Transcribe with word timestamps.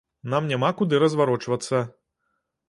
Нам 0.33 0.47
няма 0.51 0.71
куды 0.79 1.01
разварочвацца. 1.03 1.85